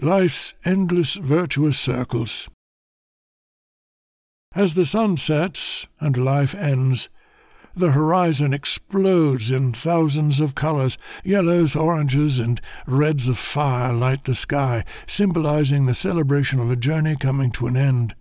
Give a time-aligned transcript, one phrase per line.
[0.00, 2.48] life's endless virtuous circles.
[4.54, 7.08] As the sun sets and life ends,
[7.74, 10.98] the horizon explodes in thousands of colors.
[11.22, 17.14] Yellows, oranges, and reds of fire light the sky, symbolizing the celebration of a journey
[17.14, 18.14] coming to an end.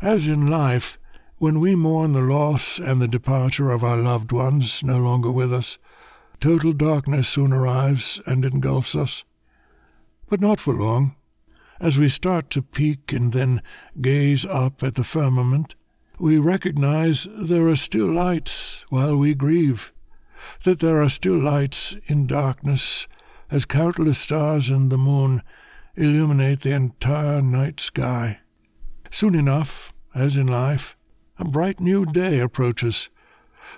[0.00, 0.98] As in life,
[1.36, 5.52] when we mourn the loss and the departure of our loved ones no longer with
[5.52, 5.76] us,
[6.40, 9.24] total darkness soon arrives and engulfs us.
[10.28, 11.16] But not for long.
[11.80, 13.62] As we start to peek and then
[14.00, 15.74] gaze up at the firmament,
[16.18, 19.92] we recognize there are still lights while we grieve,
[20.62, 23.08] that there are still lights in darkness
[23.50, 25.42] as countless stars and the moon
[25.96, 28.38] illuminate the entire night sky.
[29.10, 30.96] Soon enough, as in life,
[31.38, 33.08] a bright new day approaches.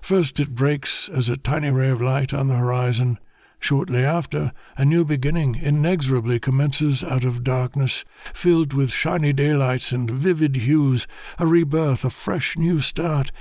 [0.00, 3.19] First it breaks as a tiny ray of light on the horizon,
[3.59, 10.09] Shortly after, a new beginning inexorably commences out of darkness, filled with shiny daylights and
[10.09, 11.08] vivid hues.
[11.39, 13.33] A rebirth, a fresh new start,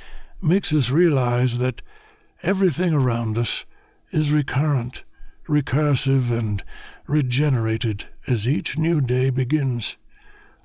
[0.41, 1.83] makes us realize that
[2.41, 3.65] everything around us
[4.11, 5.03] is recurrent,
[5.47, 6.63] recursive, and
[7.05, 9.95] regenerated as each new day begins.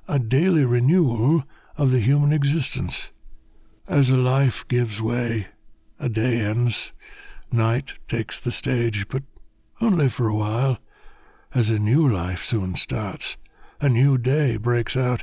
[0.09, 1.45] A daily renewal
[1.77, 3.11] of the human existence.
[3.87, 5.49] As a life gives way,
[5.99, 6.93] a day ends,
[7.53, 9.23] night takes the stage, but
[9.81, 10.79] only for a while,
[11.55, 13.37] as a new life soon starts,
[13.81, 15.23] a new day breaks out,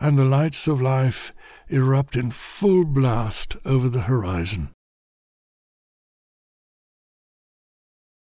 [0.00, 1.32] and the lights of life
[1.68, 4.70] erupt in full blast over the horizon.